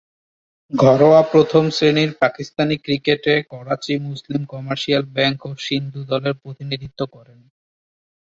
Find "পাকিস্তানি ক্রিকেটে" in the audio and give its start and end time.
2.19-3.33